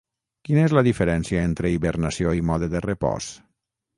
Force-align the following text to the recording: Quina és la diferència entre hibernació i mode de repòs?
Quina 0.47 0.61
és 0.67 0.71
la 0.77 0.81
diferència 0.87 1.43
entre 1.49 1.71
hibernació 1.75 2.35
i 2.39 2.43
mode 2.53 2.73
de 2.75 2.83
repòs? 2.89 3.31